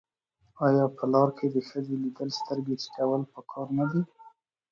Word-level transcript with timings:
آیا 0.65 0.85
په 0.97 1.03
لار 1.13 1.29
کې 1.37 1.47
د 1.49 1.57
ښځې 1.69 1.95
لیدل 2.03 2.29
سترګې 2.39 2.75
ټیټول 2.81 3.21
پکار 3.33 3.67
نه 3.77 3.85
دي؟ 3.91 4.01